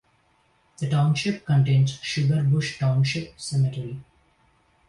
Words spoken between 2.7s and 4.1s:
Township Cemetery.